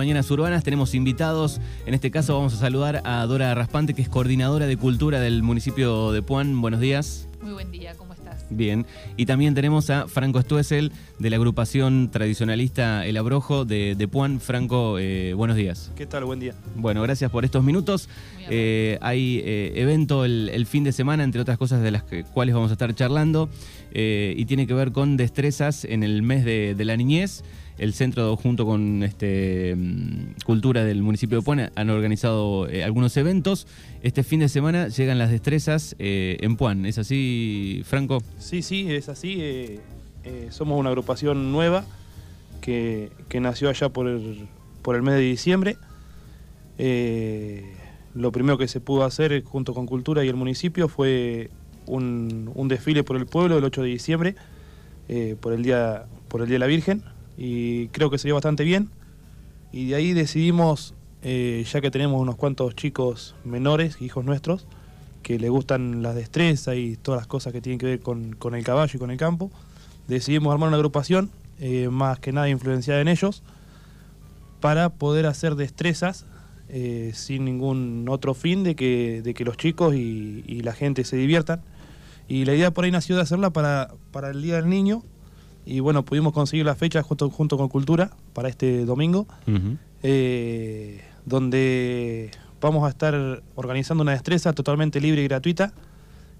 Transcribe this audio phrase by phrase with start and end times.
[0.00, 0.64] Mañanas Urbanas.
[0.64, 1.60] Tenemos invitados.
[1.84, 5.42] En este caso vamos a saludar a Dora Raspante, que es coordinadora de cultura del
[5.42, 6.58] municipio de Puan.
[6.62, 7.28] Buenos días.
[7.42, 8.46] Muy buen día, ¿cómo estás?
[8.48, 8.86] Bien.
[9.18, 14.40] Y también tenemos a Franco Stuessel, de la agrupación tradicionalista El Abrojo de, de Puan.
[14.40, 15.90] Franco, eh, buenos días.
[15.96, 16.24] ¿Qué tal?
[16.24, 16.54] Buen día.
[16.76, 18.08] Bueno, gracias por estos minutos.
[18.48, 22.24] Eh, hay eh, evento el, el fin de semana, entre otras cosas de las que-
[22.24, 23.50] cuales vamos a estar charlando,
[23.92, 27.44] eh, y tiene que ver con destrezas en el mes de, de la niñez.
[27.80, 33.16] El centro, junto con este, mm, Cultura del municipio de Puan, han organizado eh, algunos
[33.16, 33.66] eventos.
[34.02, 36.84] Este fin de semana llegan las destrezas eh, en Puan.
[36.84, 38.22] ¿Es así, Franco?
[38.38, 39.38] Sí, sí, es así.
[39.40, 39.80] eh,
[40.50, 41.86] somos una agrupación nueva
[42.60, 45.78] que, nació allá por el, mes de diciembre.
[48.14, 51.48] Lo primero que se pudo hacer junto con Cultura y el municipio fue
[51.86, 54.34] un, un desfile por el pueblo el 8 de diciembre,
[55.40, 57.02] por, el día, por el Día de la Virgen,
[57.40, 58.90] y creo que se bastante bien.
[59.72, 64.66] Y de ahí decidimos, eh, ya que tenemos unos cuantos chicos menores, hijos nuestros,
[65.22, 68.54] que le gustan las destrezas y todas las cosas que tienen que ver con, con
[68.54, 69.50] el caballo y con el campo,
[70.06, 73.42] decidimos armar una agrupación, eh, más que nada influenciada en ellos,
[74.60, 76.26] para poder hacer destrezas
[76.68, 81.04] eh, sin ningún otro fin de que, de que los chicos y, y la gente
[81.04, 81.62] se diviertan.
[82.28, 85.02] Y la idea por ahí nació de hacerla para, para el Día del Niño.
[85.70, 89.28] Y bueno, pudimos conseguir la fecha junto, junto con Cultura para este domingo
[90.02, 95.72] eh, donde vamos a estar organizando una destreza totalmente libre y gratuita,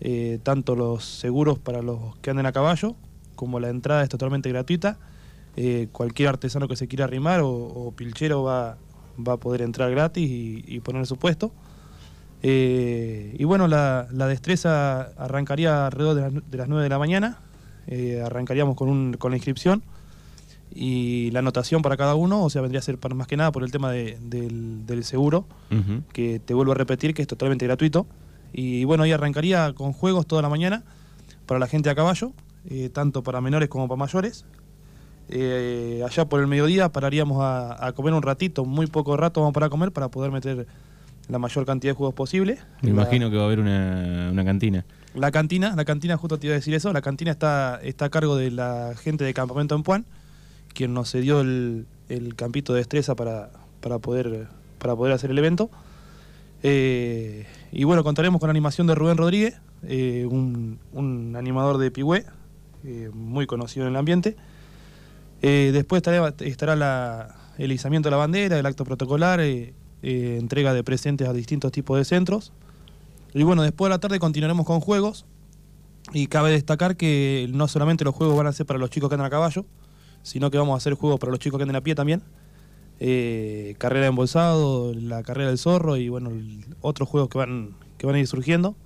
[0.00, 2.96] eh, tanto los seguros para los que anden a caballo,
[3.34, 4.98] como la entrada es totalmente gratuita.
[5.56, 8.76] Eh, cualquier artesano que se quiera arrimar o, o pilchero va,
[9.16, 11.50] va a poder entrar gratis y, y poner su puesto.
[12.42, 16.98] Eh, y bueno, la, la destreza arrancaría alrededor de las, de las 9 de la
[16.98, 17.38] mañana.
[17.86, 19.82] Eh, arrancaríamos con, un, con la inscripción
[20.74, 23.52] y la anotación para cada uno, o sea, vendría a ser para, más que nada
[23.52, 25.44] por el tema de- del, del seguro,
[26.12, 28.06] que te vuelvo a repetir que es totalmente gratuito.
[28.52, 30.82] Y bueno, ahí arrancaría con juegos toda la mañana
[31.46, 32.32] para la gente a caballo,
[32.70, 34.44] eh, tanto para menores como para mayores.
[35.28, 39.54] Eh, allá por el mediodía pararíamos a, a comer un ratito, muy poco rato vamos
[39.54, 40.66] para comer para poder meter
[41.28, 42.58] la mayor cantidad de juegos posible.
[42.82, 44.84] Me La- imagino que va a haber una, una cantina.
[45.14, 48.10] la cantina, la cantina, justo te iba a decir eso, la cantina está, está a
[48.10, 50.04] cargo de la gente de Campamento en Puan,
[50.74, 54.48] quien nos cedió el, el campito de destreza para, para, poder,
[54.78, 55.70] para poder hacer el evento.
[56.62, 61.90] Eh, y bueno, contaremos con la animación de Rubén Rodríguez, eh, un, un animador de
[61.90, 62.24] Pigüé,
[62.84, 64.36] eh, muy conocido en el ambiente.
[65.42, 69.40] Después estará, estará la- el izamiento de la bandera, el acto protocolar,
[70.04, 72.52] eh, entrega de presentes a distintos tipos de centros.
[73.32, 75.24] Y bueno, después de la tarde continuaremos con juegos.
[76.12, 79.14] Y cabe destacar que no solamente los juegos van a ser para los chicos que
[79.14, 79.64] andan a caballo,
[80.22, 82.22] sino que vamos a hacer juegos para los chicos que andan a pie también.
[83.00, 86.30] Eh, carrera de embolsado, la carrera del zorro y bueno,
[86.82, 88.76] otros juegos que van, que van a ir surgiendo.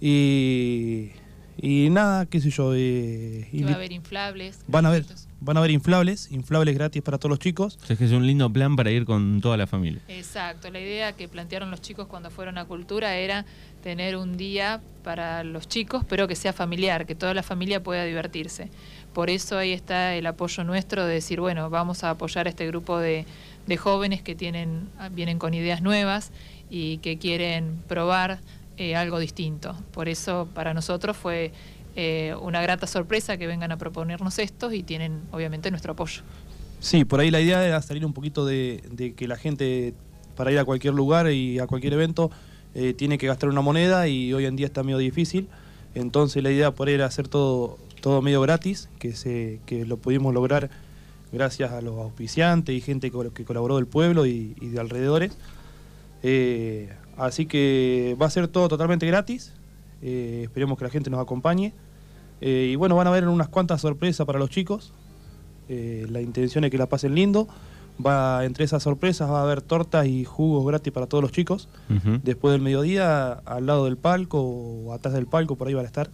[0.00, 1.10] Y,
[1.58, 2.72] y nada, qué sé yo.
[2.74, 4.58] eh, Que va a haber inflables.
[4.68, 5.28] van a ver, gratuitos.
[5.40, 7.78] van a haber inflables, inflables gratis para todos los chicos.
[7.82, 10.00] O sea, es que es un lindo plan para ir con toda la familia.
[10.08, 13.44] Exacto, la idea que plantearon los chicos cuando fueron a Cultura era
[13.82, 18.04] tener un día para los chicos, pero que sea familiar, que toda la familia pueda
[18.04, 18.68] divertirse.
[19.12, 22.66] Por eso ahí está el apoyo nuestro de decir, bueno, vamos a apoyar a este
[22.66, 23.24] grupo de,
[23.66, 26.32] de jóvenes que tienen, vienen con ideas nuevas
[26.68, 28.40] y que quieren probar
[28.76, 29.74] eh, algo distinto.
[29.92, 31.52] Por eso para nosotros fue
[31.94, 36.22] eh, una grata sorpresa que vengan a proponernos estos y tienen obviamente nuestro apoyo.
[36.78, 39.94] Sí, por ahí la idea era salir un poquito de, que la gente
[40.36, 42.30] para ir a cualquier lugar y a cualquier evento
[42.74, 45.48] eh, tiene que gastar una moneda y hoy en día está medio difícil.
[45.94, 49.96] Entonces la idea por ahí era hacer todo, todo medio gratis, que, se, que lo
[49.96, 50.68] pudimos lograr
[51.32, 55.32] gracias a los auspiciantes y gente que colaboró del pueblo y, de alrededores.
[57.16, 59.52] Así que va a ser todo totalmente gratis.
[60.02, 61.72] Eh, esperemos que la gente nos acompañe.
[62.40, 64.92] Eh, y bueno, van a haber unas cuantas sorpresas para los chicos.
[65.68, 67.48] Eh, la intención es que la pasen lindo.
[68.04, 71.68] Va, entre esas sorpresas va a haber tortas y jugos gratis para todos los chicos.
[72.22, 75.88] Después del mediodía, al lado del palco o atrás del palco, por ahí van a
[75.88, 76.10] estar.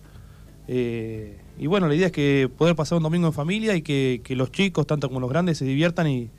[0.69, 4.21] Eh, y bueno, la idea es que poder pasar un domingo en familia y que,
[4.23, 6.31] que los chicos, tanto como los grandes, se diviertan y,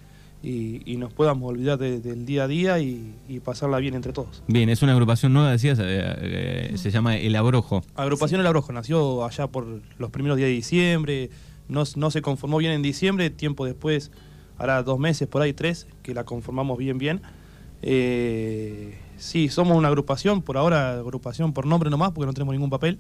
[0.44, 4.12] y- y nos podamos olvidar de- del día a día y, y pasarla bien entre
[4.14, 4.44] todos.
[4.48, 7.82] Bien, es una agrupación nueva, decías, eh, eh, se llama El Abrojo.
[7.96, 9.66] Agrupación El Abrojo nació allá por
[9.98, 11.30] los primeros días de diciembre,
[11.70, 14.12] no, no se conformó bien en diciembre, tiempo después,
[14.58, 17.22] hará dos meses, por ahí tres, que la conformamos bien bien.
[17.82, 22.70] Eh, sí, somos una agrupación, por ahora agrupación por nombre nomás, porque no tenemos ningún
[22.70, 23.00] papel,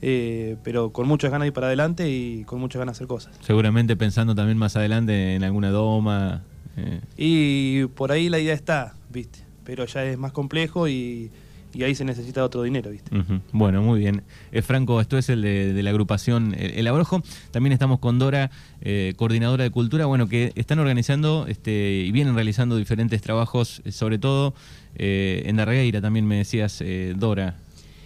[0.00, 3.06] eh, pero con muchas ganas de ir para adelante y con muchas ganas de hacer
[3.06, 3.34] cosas.
[3.40, 6.42] Seguramente pensando también más adelante en alguna doma,
[6.76, 9.40] Eh, Y por ahí la idea está, ¿viste?
[9.64, 11.30] Pero ya es más complejo y,
[11.74, 13.10] y ahí se necesita otro dinero, ¿viste?
[13.52, 14.22] Bueno, muy bien.
[14.50, 17.22] Eh, Franco, esto es el de, la agrupación El, Abrojo.
[17.50, 22.34] También estamos con Dora, eh, coordinadora de cultura, bueno, que están organizando este, y vienen
[22.34, 24.54] realizando diferentes trabajos, eh, sobre todo
[24.96, 27.56] eh, en Darregueira, también me decías, eh, Dora.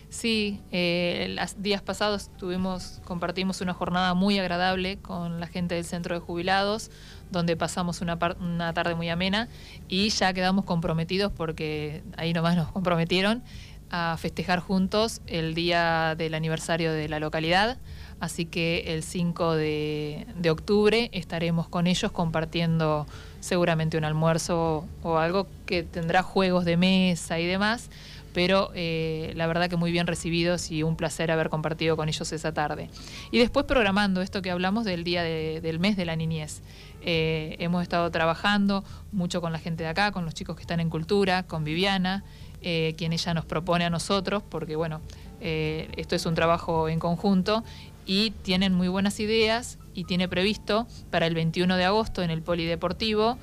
[0.08, 5.84] Sí, eh, los días pasados tuvimos, compartimos una jornada muy agradable con la gente del
[5.84, 6.90] centro de jubilados,
[7.30, 9.48] donde pasamos una, par- una tarde muy amena
[9.88, 13.42] y ya quedamos comprometidos porque ahí nomás nos comprometieron
[13.90, 17.78] a festejar juntos el día del aniversario de la localidad.
[18.18, 23.06] Así que el 5 de, de octubre estaremos con ellos compartiendo
[23.40, 27.90] seguramente un almuerzo o algo que tendrá juegos de mesa y demás
[28.36, 32.30] pero eh, la verdad que muy bien recibidos y un placer haber compartido con ellos
[32.32, 32.90] esa tarde.
[33.30, 36.60] Y después programando esto que hablamos del día de- del mes de la niñez.
[37.00, 40.80] Eh, hemos estado trabajando mucho con la gente de acá, con los chicos que están
[40.80, 42.24] en cultura, con Viviana,
[42.60, 45.00] eh, quien ella nos propone a nosotros, porque bueno,
[45.40, 47.64] esto es un trabajo en conjunto
[48.04, 52.42] y tienen muy buenas ideas y tiene previsto para el 21 de agosto en el
[52.42, 53.38] Polideportivo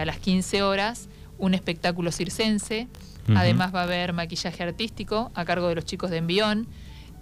[0.00, 2.88] a las 15 horas un espectáculo circense.
[3.34, 6.66] Además va a haber maquillaje artístico a cargo de los chicos de Envión.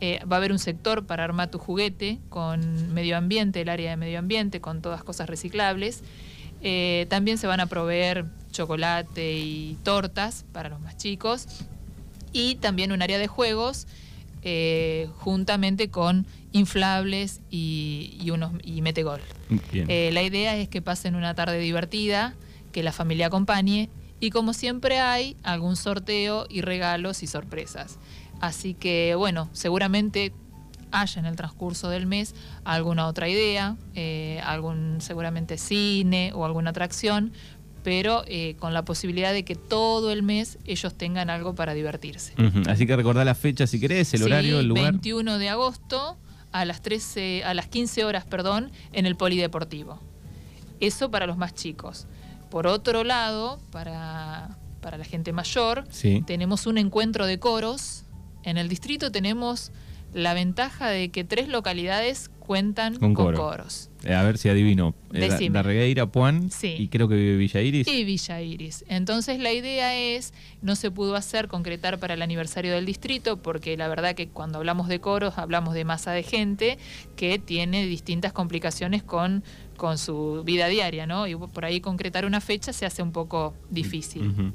[0.01, 3.91] Eh, va a haber un sector para armar tu juguete con medio ambiente, el área
[3.91, 6.03] de medio ambiente, con todas cosas reciclables.
[6.61, 11.47] Eh, también se van a proveer chocolate y tortas para los más chicos.
[12.33, 13.87] Y también un área de juegos
[14.43, 19.21] eh, juntamente con inflables y, y unos y metegol.
[19.71, 19.87] Bien.
[19.89, 22.35] Eh, la idea es que pasen una tarde divertida,
[22.73, 23.89] que la familia acompañe
[24.23, 27.99] y como siempre hay algún sorteo y regalos y sorpresas.
[28.41, 30.33] Así que bueno, seguramente
[30.93, 32.35] haya en el transcurso del mes
[32.65, 37.33] alguna otra idea, eh, algún seguramente cine o alguna atracción,
[37.83, 42.35] pero eh, con la posibilidad de que todo el mes ellos tengan algo para divertirse.
[42.69, 44.93] Así que recordá la fecha si querés, el Sí, horario, el lugar.
[44.93, 46.17] 21 de agosto
[46.53, 49.99] a las 13, a las 15 horas, perdón, en el Polideportivo.
[50.79, 52.07] Eso para los más chicos.
[52.53, 56.23] Por otro lado, para, para la gente mayor, Sí.
[56.27, 58.05] tenemos un encuentro de coros.
[58.43, 59.73] En el distrito tenemos
[60.13, 63.39] la ventaja de que tres localidades cuentan Con con, coro.
[63.39, 63.89] coros.
[64.05, 64.95] Eh, a ver si adivino.
[65.13, 65.55] Eh, Da- Decime.
[65.55, 66.75] Darregueira, Puan Sí.
[66.79, 67.87] y creo que Villa Iris.
[67.89, 68.85] Y Villa Iris.
[68.89, 73.77] Entonces la idea es, no se pudo hacer, concretar para el aniversario del distrito, porque
[73.77, 76.79] la verdad que cuando hablamos de coros hablamos de masa de gente
[77.17, 79.45] que tiene distintas complicaciones con,
[79.77, 81.27] con su vida diaria, ¿no?
[81.29, 84.53] Y por ahí concretar una fecha se hace un poco difícil.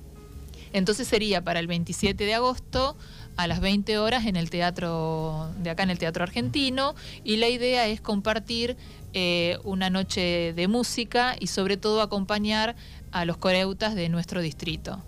[0.74, 2.96] Entonces sería para el 27 de agosto
[3.36, 7.48] a las 20 horas en el teatro de acá en el Teatro Argentino y la
[7.50, 8.75] idea es compartir
[9.14, 12.75] eh, una noche de música y sobre todo acompañar
[13.12, 15.02] a los coreutas de nuestro distrito.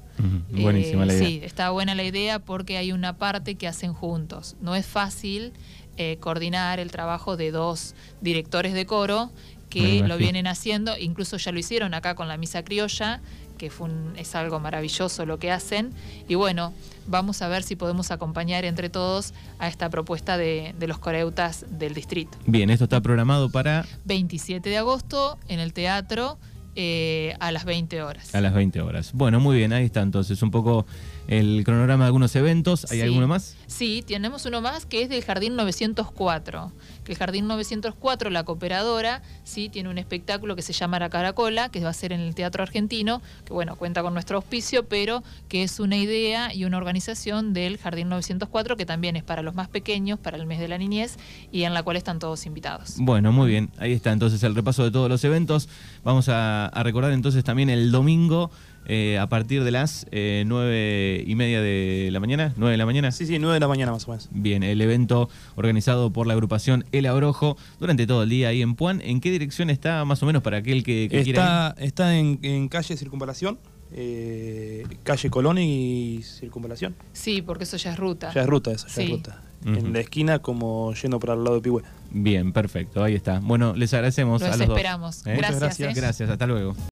[0.49, 1.27] Buenísima Eh, la idea.
[1.27, 4.55] Sí, está buena la idea porque hay una parte que hacen juntos.
[4.61, 5.53] No es fácil
[5.97, 9.31] eh, coordinar el trabajo de dos directores de coro
[9.69, 13.21] que lo vienen haciendo, incluso ya lo hicieron acá con la misa criolla,
[13.59, 15.91] que fue un- es algo maravilloso lo que hacen.
[16.27, 16.73] Y bueno,
[17.05, 21.65] vamos a ver si podemos acompañar entre todos a esta propuesta de, de los coreutas
[21.69, 22.37] del distrito.
[22.47, 26.39] Bien, esto está programado para 27 de agosto en el teatro
[26.75, 28.33] eh, a las 20 horas.
[28.33, 29.11] a las 20 horas.
[29.13, 30.85] Bueno, muy bien, ahí está entonces un poco
[31.29, 32.85] el cronograma de algunos eventos.
[32.91, 33.03] ¿Hay Sí.
[33.03, 33.55] alguno más?
[33.67, 36.71] Sí, tenemos uno más que es del Jardín 904.
[37.03, 41.69] Que el Jardín 904, la cooperadora, sí, tiene un espectáculo que se llama La Caracola,
[41.69, 45.23] que va a ser en el Teatro Argentino, que bueno, cuenta con nuestro auspicio, pero
[45.49, 49.53] que es una idea y una organización del Jardín 904 que también es para los
[49.53, 51.17] más pequeños, para el mes de la niñez,
[51.51, 52.95] y en la cual están todos invitados.
[52.97, 53.69] Bueno, muy bien.
[53.77, 55.69] Ahí está entonces el repaso de todos los eventos.
[56.03, 58.49] Vamos a, a recordar entonces también el domingo
[58.91, 62.53] eh, a partir de las eh, nueve y media de la mañana.
[62.57, 63.11] ¿Nueve de la mañana?
[63.11, 64.27] Sí, sí, 9 de la mañana más o menos.
[64.31, 68.73] Bien, el evento organizado por la agrupación El Abrojo durante todo el día ahí en
[68.75, 68.99] Puan.
[69.01, 72.39] ¿En qué dirección está más o menos para aquel que, que quiera Está, está en,
[72.41, 73.59] en calle Circunvalación,
[73.93, 76.95] eh, calle Colón y Circunvalación.
[77.13, 78.31] Sí, porque eso ya es ruta.
[78.33, 79.01] Ya es ruta eso, ya Sí.
[79.03, 79.43] es ruta.
[79.65, 81.81] En la esquina como yendo para el lado de Pigüe.
[81.81, 81.87] ir?
[82.11, 83.39] Bien, perfecto, ahí está.
[83.39, 84.77] Bueno, les agradecemos Los a los dos.
[84.77, 85.27] esperamos.
[85.27, 85.35] ¿Eh?
[85.35, 85.59] Muchas Gracias.
[85.59, 85.97] gracias.
[85.97, 86.01] ¿eh?
[86.01, 86.75] Gracias, hasta luego.